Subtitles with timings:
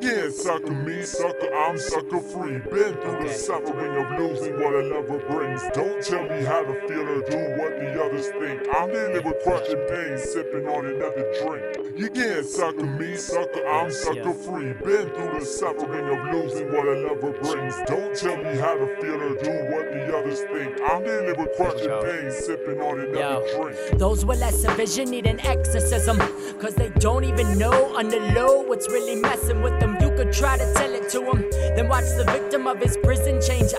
[0.00, 2.58] can't sucker me, sucker, I'm sucker free.
[2.58, 5.62] Been through the suffering of losing what a lover brings.
[5.74, 8.62] Don't tell me how to feel or do what the others think.
[8.76, 11.98] I'm dealing with crushing pain, sipping on another drink.
[11.98, 14.72] You can't sucker me, sucker, I'm sucker free.
[14.72, 17.76] Been through the suffering of losing what a lover brings.
[17.86, 20.78] Don't tell me how to feel or do what the others think.
[20.82, 23.98] I'm dealing with crushing pain, sipping on another drink.
[23.98, 26.18] Those with less vision need an exorcism.
[26.58, 29.96] Cause they don't even know on the low what's really messing with them.
[30.00, 31.48] You could try to tell it to them.
[31.74, 33.72] Then watch the victim of his prison change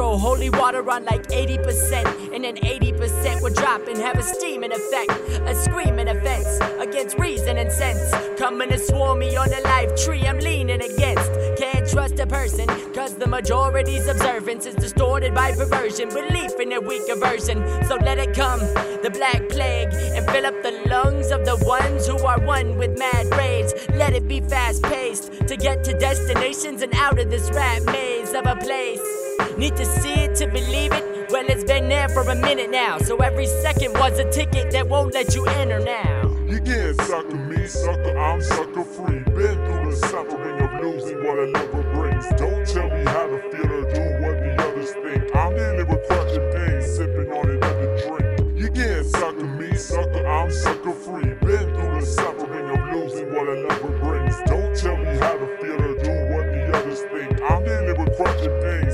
[0.00, 4.72] throw holy water on like 80%, and then 80% would drop and have a steaming
[4.72, 5.12] effect.
[5.46, 8.10] A screaming offense against reason and sense.
[8.38, 11.30] Coming to swarm me on the life tree I'm leaning against.
[11.58, 16.08] Can't trust a person, cause the majority's observance is distorted by perversion.
[16.08, 17.58] Belief in a weaker version.
[17.84, 18.60] So let it come,
[19.02, 22.98] the black plague, and fill up the lungs of the ones who are one with
[22.98, 23.70] mad rage.
[23.96, 28.32] Let it be fast paced to get to destinations and out of this rat maze
[28.32, 29.19] of a place.
[29.56, 31.30] Need to see it to believe it?
[31.30, 34.88] Well, it's been there for a minute now, so every second was a ticket that
[34.88, 36.28] won't let you enter now.
[36.48, 39.20] You can't sucker me, sucker, I'm sucker free.
[39.20, 42.26] Been through the suffering of losing what a lover brings.
[42.36, 45.36] Don't tell me how to feel or do what the others think.
[45.36, 48.58] I'm dealing with crushing pain, sipping on another drink.
[48.60, 51.32] You can't sucker me, sucker, I'm sucker free.
[51.46, 54.36] Been through the suffering of losing what a lover brings.
[54.46, 57.40] Don't tell me how to feel or do what the others think.
[57.40, 58.89] I'm dealing with crushing pain,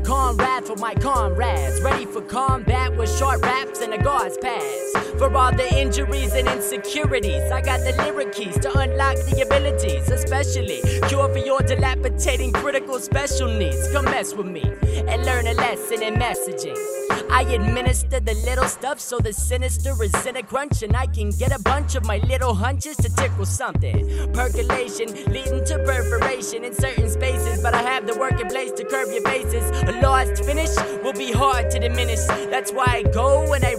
[0.00, 1.80] comrade for my comrades.
[1.82, 4.92] Ready for combat with short raps and a gauze pass.
[5.18, 10.10] For all the injuries and insecurities, I got the lyric keys to unlock the abilities,
[10.40, 13.92] especially cure for your dilapidating critical special needs.
[13.92, 16.76] Come mess with me and learn a lesson in messaging.
[17.30, 21.30] I administer the little stuff so the sinister is in a crunch, and I can
[21.30, 24.32] get a bunch of my little hunches to tickle something.
[24.32, 29.08] Percolation leading to perforation in certain spaces, but I have the working place to curb
[29.12, 29.70] your faces.
[29.88, 32.24] A lost finish will be hard to diminish.
[32.50, 33.69] That's why I go and I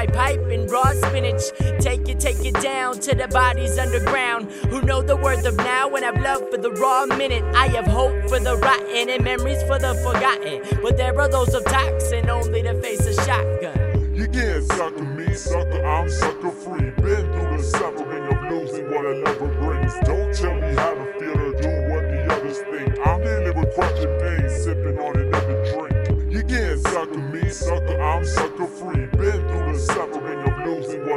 [0.00, 1.42] my pipe and raw spinach.
[1.78, 5.94] Take it, take it down to the bodies underground who know the worth of now
[5.94, 7.44] and have love for the raw minute.
[7.54, 10.80] I have hope for the rotten and memories for the forgotten.
[10.82, 14.14] But there are those of toxin only to face a shotgun.
[14.14, 16.90] You can't sucker me, sucker, I'm sucker free.
[17.02, 18.09] Been through the suffering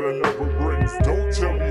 [0.04, 0.92] losing what a lover brings.
[1.00, 1.63] Don't tell